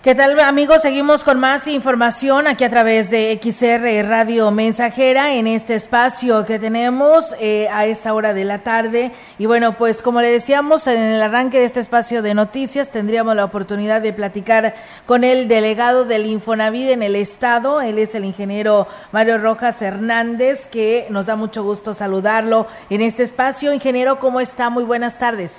[0.00, 0.82] ¿Qué tal amigos?
[0.82, 6.60] Seguimos con más información aquí a través de XR Radio Mensajera en este espacio que
[6.60, 9.10] tenemos eh, a esta hora de la tarde.
[9.40, 13.34] Y bueno, pues como le decíamos en el arranque de este espacio de noticias, tendríamos
[13.34, 17.80] la oportunidad de platicar con el delegado del Infonavit en el estado.
[17.80, 23.24] Él es el ingeniero Mario Rojas Hernández, que nos da mucho gusto saludarlo en este
[23.24, 23.72] espacio.
[23.72, 24.70] Ingeniero, ¿cómo está?
[24.70, 25.56] Muy buenas tardes.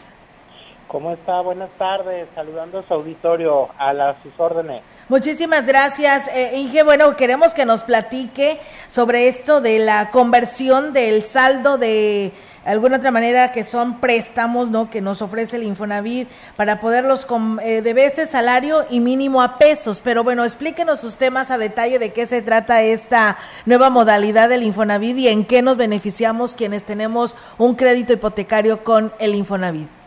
[0.90, 1.40] ¿Cómo está?
[1.42, 2.28] Buenas tardes.
[2.34, 4.82] Saludando a su auditorio, a las sus órdenes.
[5.08, 6.82] Muchísimas gracias, eh, Inge.
[6.82, 12.32] Bueno, queremos que nos platique sobre esto de la conversión del saldo de
[12.66, 14.90] alguna otra manera que son préstamos, ¿no?
[14.90, 17.28] Que nos ofrece el Infonavit para poderlos
[17.62, 20.02] eh, de veces salario y mínimo a pesos.
[20.04, 23.38] Pero bueno, explíquenos usted más a detalle de qué se trata esta
[23.68, 29.14] nueva modalidad del Infonavit y en qué nos beneficiamos quienes tenemos un crédito hipotecario con
[29.20, 29.99] el Infonavit.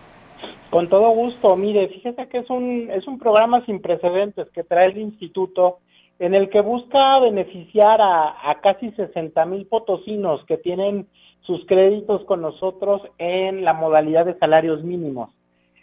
[0.73, 1.55] Con todo gusto.
[1.55, 5.81] Mire, fíjese que es un, es un programa sin precedentes que trae el instituto
[6.19, 11.09] en el que busca beneficiar a, casi 60 mil potosinos que tienen
[11.43, 15.29] sus créditos con nosotros en la modalidad de salarios mínimos.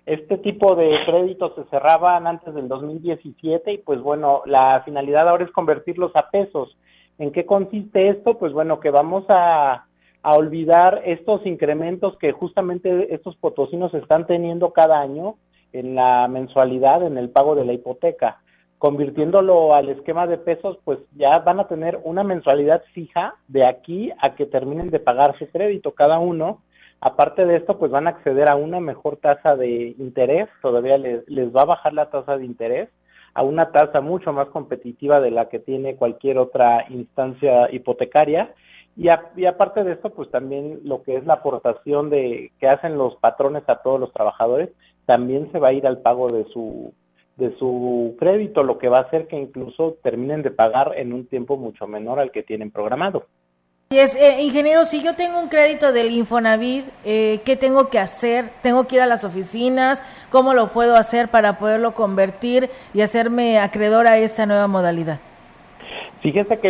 [0.07, 5.45] Este tipo de créditos se cerraban antes del 2017 y pues bueno, la finalidad ahora
[5.45, 6.75] es convertirlos a pesos.
[7.19, 8.39] ¿En qué consiste esto?
[8.39, 9.85] Pues bueno, que vamos a
[10.22, 15.36] a olvidar estos incrementos que justamente estos potosinos están teniendo cada año
[15.72, 18.42] en la mensualidad, en el pago de la hipoteca.
[18.78, 24.12] Convirtiéndolo al esquema de pesos, pues ya van a tener una mensualidad fija de aquí
[24.20, 26.62] a que terminen de pagar su crédito cada uno.
[27.02, 31.28] Aparte de esto, pues van a acceder a una mejor tasa de interés, todavía les,
[31.30, 32.90] les va a bajar la tasa de interés
[33.34, 38.53] a una tasa mucho más competitiva de la que tiene cualquier otra instancia hipotecaria
[39.00, 43.16] y, aparte de esto, pues también lo que es la aportación de que hacen los
[43.16, 44.72] patrones a todos los trabajadores,
[45.06, 46.94] también se va a ir al pago de su
[47.38, 51.25] de su crédito, lo que va a hacer que incluso terminen de pagar en un
[51.25, 53.28] tiempo mucho menor al que tienen programado.
[53.91, 57.97] Y es, eh, ingeniero, si yo tengo un crédito del Infonavit, eh, ¿qué tengo que
[57.97, 58.50] hacer?
[58.62, 60.03] ¿Tengo que ir a las oficinas?
[60.29, 65.22] ¿Cómo lo puedo hacer para poderlo convertir y hacerme acreedor a esta nueva modalidad?
[66.22, 66.68] Fíjense que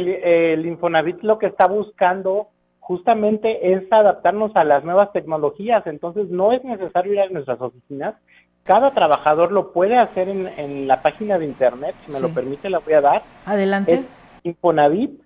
[0.53, 2.49] el, Infonavit lo que está buscando
[2.79, 8.15] justamente es adaptarnos a las nuevas tecnologías, entonces no es necesario ir a nuestras oficinas,
[8.63, 12.79] cada trabajador lo puede hacer en, la página de internet, si me lo permite la
[12.79, 13.23] voy a dar.
[13.45, 13.93] Adelante.
[13.93, 14.05] Es
[14.43, 15.17] infonavit.org,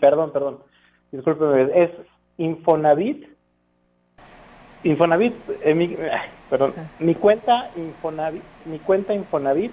[0.00, 0.58] perdón, perdón,
[1.10, 1.90] discúlpeme, es
[2.38, 3.26] Infonavit,
[4.84, 5.96] Infonavit, eh, mi,
[6.48, 9.72] perdón, mi cuenta Infonavit, mi cuenta Infonavit,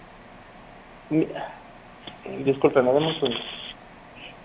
[2.43, 3.33] disculpen, demos un...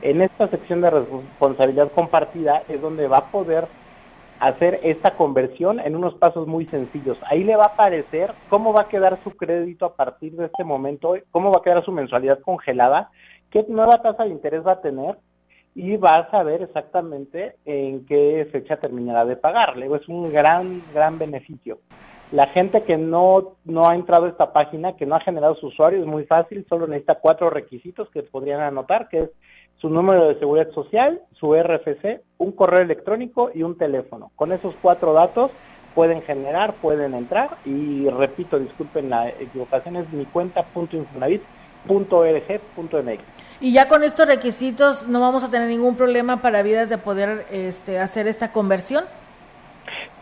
[0.00, 3.68] En esta sección de responsabilidad compartida es donde va a poder
[4.40, 7.18] hacer esta conversión en unos pasos muy sencillos.
[7.30, 10.64] Ahí le va a aparecer cómo va a quedar su crédito a partir de este
[10.64, 13.10] momento, cómo va a quedar su mensualidad congelada,
[13.50, 15.16] qué nueva tasa de interés va a tener
[15.74, 19.76] y va a saber exactamente en qué fecha terminará de pagar.
[19.76, 21.78] Luego es un gran, gran beneficio.
[22.34, 25.68] La gente que no, no ha entrado a esta página, que no ha generado su
[25.68, 29.30] usuario, es muy fácil, solo necesita cuatro requisitos que podrían anotar, que es
[29.80, 34.32] su número de seguridad social, su RFC, un correo electrónico y un teléfono.
[34.34, 35.52] Con esos cuatro datos
[35.94, 43.22] pueden generar, pueden entrar y repito, disculpen la equivocación, es mi cuenta.infonavit.org.mx.
[43.60, 47.46] Y ya con estos requisitos no vamos a tener ningún problema para vidas de poder
[47.52, 49.04] este, hacer esta conversión.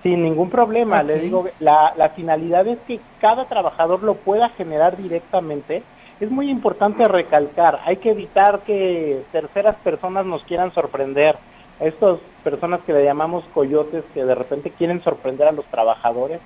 [0.03, 4.97] Sin ningún problema, le digo, la, la finalidad es que cada trabajador lo pueda generar
[4.97, 5.83] directamente.
[6.21, 11.37] Es muy importante recalcar, hay que evitar que terceras personas nos quieran sorprender.
[11.81, 16.41] Estas personas que le llamamos coyotes que de repente quieren sorprender a los trabajadores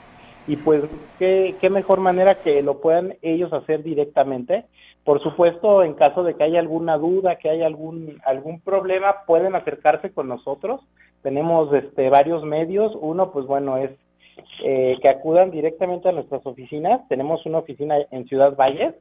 [0.46, 0.82] y pues
[1.18, 4.64] qué, qué mejor manera que lo puedan ellos hacer directamente.
[5.04, 9.54] Por supuesto, en caso de que haya alguna duda, que haya algún, algún problema, pueden
[9.54, 10.80] acercarse con nosotros
[11.22, 12.96] tenemos este, varios medios.
[13.00, 13.90] Uno, pues bueno, es
[14.64, 17.06] eh, que acudan directamente a nuestras oficinas.
[17.08, 18.94] Tenemos una oficina en Ciudad Valles.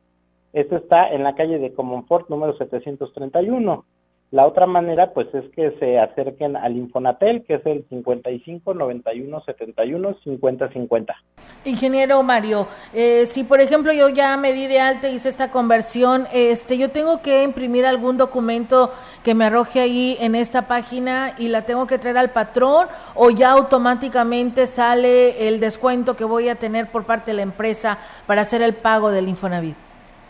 [0.53, 3.85] Esta está en la calle de Comonfort número 731.
[4.31, 9.43] La otra manera, pues, es que se acerquen al Infonatel, que es el 55 91
[9.45, 11.15] 71 50 50.
[11.63, 15.51] Ingeniero Mario, eh, si por ejemplo yo ya me di de alta y hice esta
[15.51, 18.91] conversión, este, yo tengo que imprimir algún documento
[19.23, 23.29] que me arroje ahí en esta página y la tengo que traer al patrón o
[23.29, 28.41] ya automáticamente sale el descuento que voy a tener por parte de la empresa para
[28.41, 29.84] hacer el pago del Infonavit.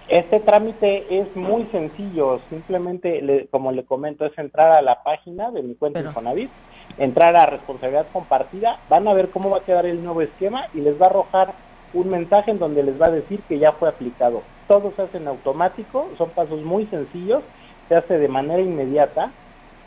[0.08, 5.64] Este trámite es muy sencillo, simplemente, como le comento, es entrar a la página de
[5.64, 6.52] mi cuenta Infonavit,
[7.00, 10.82] entrar a responsabilidad compartida, van a ver cómo va a quedar el nuevo esquema y
[10.82, 11.54] les va a arrojar
[11.96, 14.44] un mensaje en donde les va a decir que ya fue aplicado.
[14.68, 17.42] Todo se hace en automático, son pasos muy sencillos,
[17.88, 19.32] se hace de manera inmediata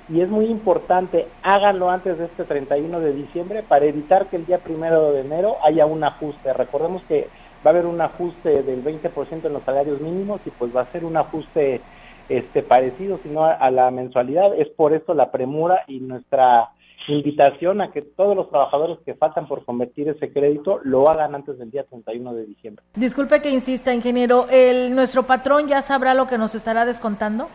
[0.09, 4.47] y es muy importante, háganlo antes de este 31 de diciembre para evitar que el
[4.47, 6.53] día primero de enero haya un ajuste.
[6.55, 7.29] Recordemos que
[7.69, 10.93] va a haber un ajuste del 20% en los salarios mínimos y pues va a
[10.93, 11.82] ser un ajuste
[12.31, 14.55] este parecido, sino a, a la mensualidad.
[14.59, 16.70] Es por eso la premura y nuestra
[17.09, 21.59] invitación a que todos los trabajadores que faltan por convertir ese crédito lo hagan antes
[21.59, 22.85] del día 31 de diciembre.
[22.94, 27.49] Disculpe que insista, ingeniero, ¿el, ¿nuestro patrón ya sabrá lo que nos estará descontando?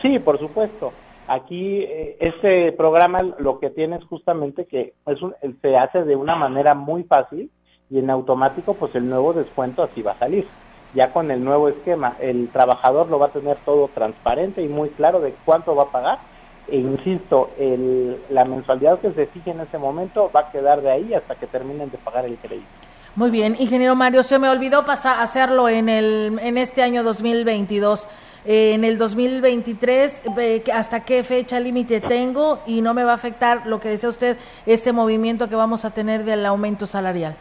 [0.00, 0.92] Sí, por supuesto.
[1.26, 6.16] Aquí eh, este programa lo que tiene es justamente que es un, se hace de
[6.16, 7.50] una manera muy fácil
[7.90, 10.46] y en automático pues el nuevo descuento así va a salir.
[10.94, 14.88] Ya con el nuevo esquema, el trabajador lo va a tener todo transparente y muy
[14.90, 16.18] claro de cuánto va a pagar.
[16.66, 20.90] E insisto, el, la mensualidad que se fije en ese momento va a quedar de
[20.90, 22.66] ahí hasta que terminen de pagar el crédito.
[23.16, 28.06] Muy bien, ingeniero Mario, se me olvidó pasar hacerlo en el en este año 2022.
[28.44, 30.22] Eh, en el 2023,
[30.72, 32.60] ¿hasta qué fecha límite tengo?
[32.66, 35.92] Y no me va a afectar lo que decía usted, este movimiento que vamos a
[35.92, 37.36] tener del aumento salarial.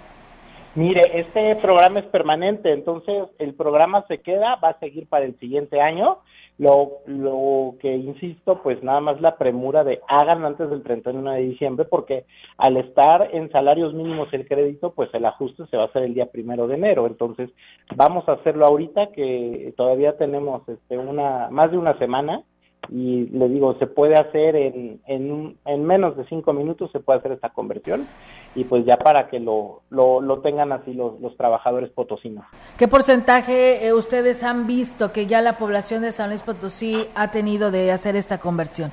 [0.78, 5.36] Mire, este programa es permanente, entonces el programa se queda, va a seguir para el
[5.40, 6.20] siguiente año.
[6.60, 11.42] Lo, lo que insisto, pues nada más la premura de hagan antes del 31 de
[11.42, 12.26] diciembre, porque
[12.60, 16.14] al estar en salarios mínimos el crédito, pues el ajuste se va a hacer el
[16.14, 17.08] día primero de enero.
[17.08, 17.50] Entonces,
[17.96, 22.44] vamos a hacerlo ahorita, que todavía tenemos este, una más de una semana
[22.90, 27.20] y le digo, se puede hacer en, en, en, menos de cinco minutos, se puede
[27.20, 28.08] hacer esta conversión
[28.56, 32.46] y pues ya para que lo, lo, lo tengan así los, los, trabajadores potosinos.
[32.78, 37.30] ¿Qué porcentaje eh, ustedes han visto que ya la población de San Luis Potosí ha
[37.30, 38.92] tenido de hacer esta conversión?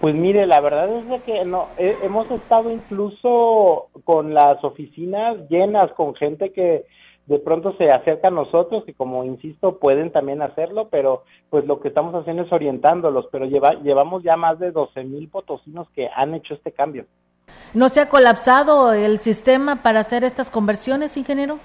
[0.00, 5.90] Pues mire, la verdad es de que no, hemos estado incluso con las oficinas llenas,
[5.92, 6.84] con gente que
[7.28, 11.78] de pronto se acerca a nosotros y como insisto pueden también hacerlo, pero pues lo
[11.78, 16.08] que estamos haciendo es orientándolos, pero lleva, llevamos ya más de 12 mil potosinos que
[16.08, 17.04] han hecho este cambio.
[17.74, 21.58] ¿No se ha colapsado el sistema para hacer estas conversiones, ingeniero?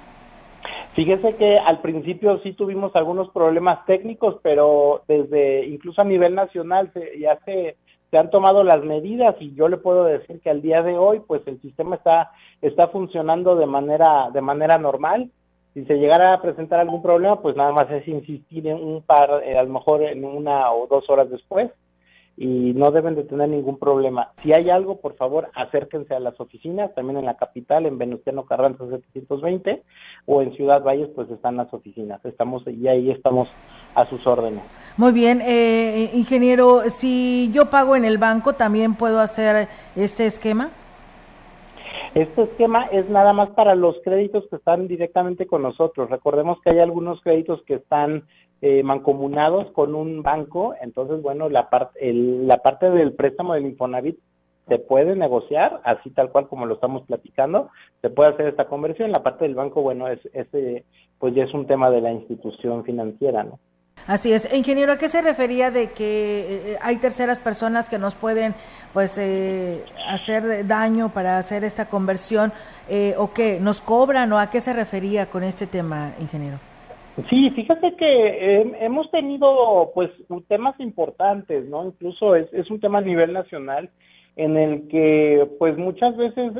[0.95, 6.91] Fíjese que al principio sí tuvimos algunos problemas técnicos, pero desde incluso a nivel nacional
[6.93, 7.77] se, ya se,
[8.11, 11.21] se han tomado las medidas y yo le puedo decir que al día de hoy
[11.25, 12.31] pues el sistema está
[12.61, 15.31] está funcionando de manera de manera normal
[15.73, 19.41] si se llegara a presentar algún problema, pues nada más es insistir en un par,
[19.43, 21.71] eh, a lo mejor en una o dos horas después,
[22.35, 24.31] y no deben de tener ningún problema.
[24.41, 28.45] Si hay algo, por favor, acérquense a las oficinas, también en la capital, en Venustiano
[28.45, 29.83] Carranza 720,
[30.25, 32.23] o en Ciudad Valles, pues están las oficinas.
[32.25, 33.47] Estamos y ahí estamos
[33.95, 34.63] a sus órdenes.
[34.97, 40.71] Muy bien, eh, ingeniero, si yo pago en el banco, ¿también puedo hacer este esquema?
[42.15, 46.11] Este esquema es nada más para los créditos que están directamente con nosotros.
[46.11, 48.25] Recordemos que hay algunos créditos que están
[48.61, 54.19] eh, mancomunados con un banco, entonces, bueno, la, parte la parte del préstamo del Infonavit
[54.67, 57.69] se puede negociar, así tal cual como lo estamos platicando,
[58.01, 59.11] se puede hacer esta conversión.
[59.11, 60.85] La parte del banco, bueno, es, ese
[61.17, 63.59] pues ya es un tema de la institución financiera, ¿no?
[64.07, 64.53] Así es.
[64.53, 68.53] Ingeniero, ¿a qué se refería de que eh, hay terceras personas que nos pueden
[68.91, 72.51] pues eh, hacer daño para hacer esta conversión
[72.89, 76.59] eh, o que nos cobran o a qué se refería con este tema, ingeniero?
[77.29, 80.09] Sí, fíjate que hemos tenido pues
[80.47, 81.85] temas importantes, ¿no?
[81.85, 83.91] Incluso es, es un tema a nivel nacional
[84.35, 86.53] en el que pues muchas veces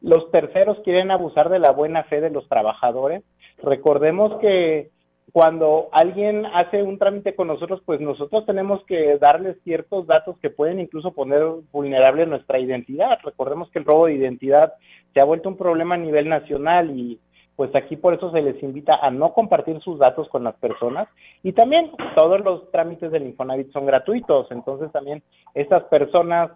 [0.00, 3.24] los terceros quieren abusar de la buena fe de los trabajadores.
[3.60, 4.90] Recordemos que
[5.32, 10.50] cuando alguien hace un trámite con nosotros, pues nosotros tenemos que darles ciertos datos que
[10.50, 11.42] pueden incluso poner
[11.72, 13.18] vulnerable nuestra identidad.
[13.22, 14.74] Recordemos que el robo de identidad
[15.12, 17.18] se ha vuelto un problema a nivel nacional y
[17.56, 21.08] pues aquí por eso se les invita a no compartir sus datos con las personas
[21.42, 25.22] y también todos los trámites del Infonavit son gratuitos, entonces también
[25.54, 26.50] estas personas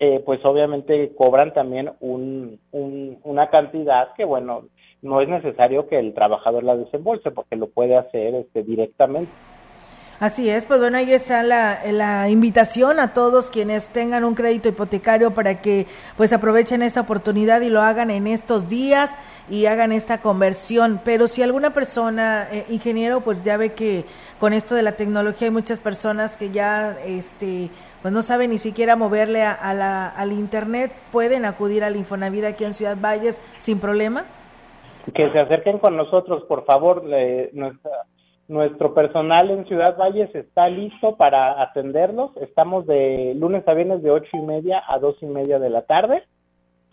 [0.00, 4.64] eh, pues obviamente cobran también un, una cantidad que bueno
[5.02, 9.30] no es necesario que el trabajador la desembolse porque lo puede hacer este, directamente.
[10.20, 14.68] Así es, pues bueno, ahí está la, la, invitación a todos quienes tengan un crédito
[14.68, 19.10] hipotecario para que pues aprovechen esta oportunidad y lo hagan en estos días
[19.50, 21.00] y hagan esta conversión.
[21.04, 24.04] Pero si alguna persona, eh, ingeniero, pues ya ve que
[24.38, 28.58] con esto de la tecnología hay muchas personas que ya este pues no saben ni
[28.58, 33.80] siquiera moverle a, la, al internet, pueden acudir al Infonavida aquí en Ciudad Valles sin
[33.80, 34.24] problema.
[35.14, 37.04] Que se acerquen con nosotros, por favor.
[37.04, 37.90] nuestra
[38.48, 42.36] nuestro personal en Ciudad Valles está listo para atenderlos.
[42.36, 45.82] Estamos de lunes a viernes de ocho y media a dos y media de la
[45.82, 46.24] tarde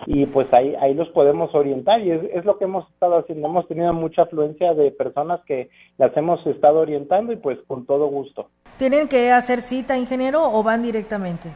[0.05, 3.47] y pues ahí ahí los podemos orientar y es, lo que hemos estado haciendo.
[3.47, 8.07] Hemos tenido mucha afluencia de personas que las hemos estado orientando y pues con todo
[8.07, 8.49] gusto.
[8.77, 11.49] ¿Tienen que hacer cita, ingeniero, o van directamente?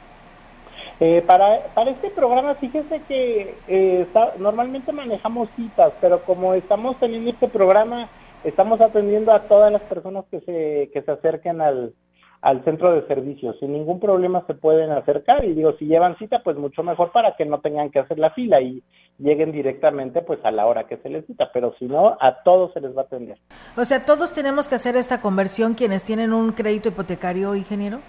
[1.00, 4.08] Eh, para, para este programa, fíjese que eh,
[4.38, 8.10] normalmente manejamos citas, pero como estamos teniendo este programa
[8.44, 11.94] estamos atendiendo a todas las personas que se, que se acerquen al,
[12.42, 13.56] al centro de servicios.
[13.60, 17.36] Sin ningún problema se pueden acercar y digo, si llevan cita, pues mucho mejor para
[17.36, 18.84] que no tengan que hacer la fila y
[19.18, 22.74] lleguen directamente pues a la hora que se les cita, pero si no, a todos
[22.74, 23.38] se les va a atender.
[23.78, 28.00] O sea, todos tenemos que hacer esta conversión quienes tienen un crédito hipotecario, ingeniero.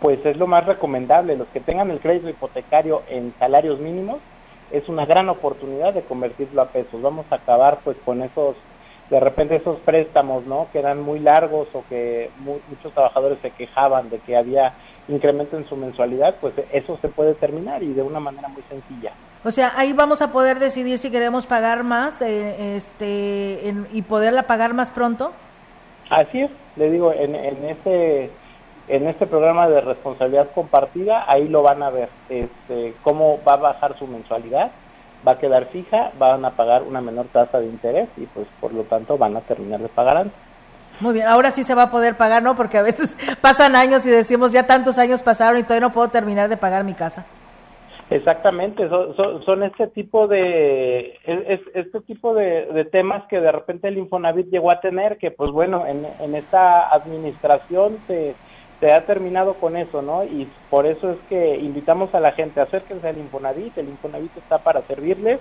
[0.00, 4.18] Pues es lo más recomendable, los que tengan el crédito hipotecario en salarios mínimos,
[4.70, 7.00] es una gran oportunidad de convertirlo a pesos.
[7.00, 8.56] Vamos a acabar pues con esos
[9.10, 10.68] de repente esos préstamos, ¿no?
[10.70, 14.74] Que eran muy largos o que muchos trabajadores se quejaban de que había
[15.08, 19.12] incremento en su mensualidad, pues eso se puede terminar y de una manera muy sencilla.
[19.44, 24.42] O sea, ahí vamos a poder decidir si queremos pagar más eh, este, y poderla
[24.42, 25.32] pagar más pronto.
[26.10, 28.30] Así es, le digo, en, en este
[28.88, 33.58] en este programa de responsabilidad compartida, ahí lo van a ver, este, cómo va a
[33.58, 34.70] bajar su mensualidad
[35.26, 38.72] va a quedar fija, van a pagar una menor tasa de interés y pues por
[38.72, 40.38] lo tanto van a terminar de pagar antes.
[41.00, 42.56] Muy bien, ahora sí se va a poder pagar, ¿no?
[42.56, 46.08] Porque a veces pasan años y decimos, ya tantos años pasaron y todavía no puedo
[46.08, 47.26] terminar de pagar mi casa.
[48.10, 53.98] Exactamente, son, son, este tipo de es, este tipo de, temas que de repente el
[53.98, 58.34] Infonavit llegó a tener, que pues bueno, en, en esta administración se
[58.80, 60.24] se ha terminado con eso, ¿no?
[60.24, 64.58] Y por eso es que invitamos a la gente, acérquense al Infonavit, el Infonavit está
[64.58, 65.40] para servirles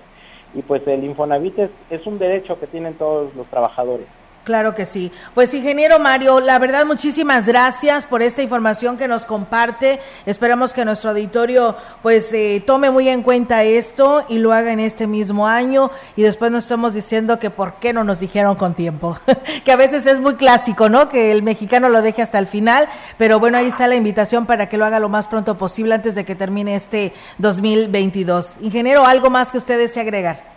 [0.53, 4.07] y pues el Infonavit es, es un derecho que tienen todos los trabajadores.
[4.47, 5.11] Claro que sí.
[5.33, 9.99] Pues ingeniero Mario, la verdad muchísimas gracias por esta información que nos comparte.
[10.25, 14.79] Esperamos que nuestro auditorio pues eh, tome muy en cuenta esto y lo haga en
[14.79, 18.73] este mismo año y después no estamos diciendo que por qué no nos dijeron con
[18.73, 19.19] tiempo,
[19.65, 21.09] que a veces es muy clásico, ¿no?
[21.09, 22.87] Que el mexicano lo deje hasta el final,
[23.17, 26.15] pero bueno, ahí está la invitación para que lo haga lo más pronto posible antes
[26.15, 28.61] de que termine este 2022.
[28.61, 30.56] Ingeniero, ¿algo más que ustedes se agregar?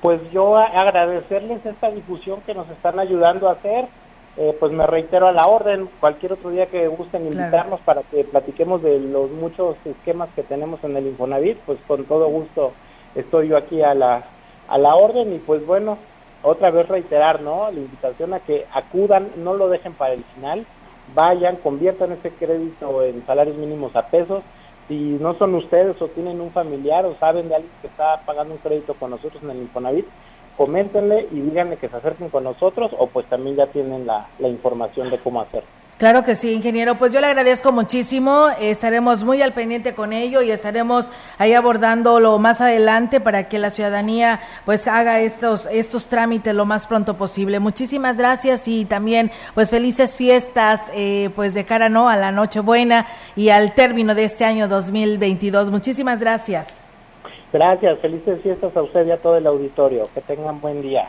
[0.00, 3.86] Pues yo agradecerles esta difusión que nos están ayudando a hacer.
[4.38, 8.22] Eh, pues me reitero a la orden, cualquier otro día que gusten invitarnos para que
[8.22, 12.72] platiquemos de los muchos esquemas que tenemos en el Infonavit, pues con todo gusto
[13.14, 14.24] estoy yo aquí a la,
[14.68, 15.96] a la orden y pues bueno,
[16.42, 17.70] otra vez reiterar, ¿no?
[17.70, 20.66] La invitación a que acudan, no lo dejen para el final,
[21.14, 24.42] vayan, conviertan ese crédito en salarios mínimos a pesos
[24.88, 28.54] si no son ustedes o tienen un familiar o saben de alguien que está pagando
[28.54, 30.06] un crédito con nosotros en el Infonavit,
[30.56, 34.48] coméntenle y díganle que se acerquen con nosotros o pues también ya tienen la, la
[34.48, 35.68] información de cómo hacerlo.
[35.98, 36.96] Claro que sí, ingeniero.
[36.96, 38.48] Pues yo le agradezco muchísimo.
[38.60, 43.70] Estaremos muy al pendiente con ello y estaremos ahí abordándolo más adelante para que la
[43.70, 47.60] ciudadanía pues haga estos estos trámites lo más pronto posible.
[47.60, 53.06] Muchísimas gracias y también pues felices fiestas eh, pues de cara no a la Nochebuena
[53.34, 55.70] y al término de este año 2022.
[55.70, 56.68] Muchísimas gracias.
[57.54, 60.10] Gracias, felices fiestas a usted y a todo el auditorio.
[60.12, 61.08] Que tengan buen día.